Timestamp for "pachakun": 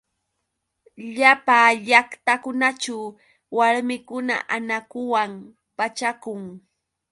5.77-6.41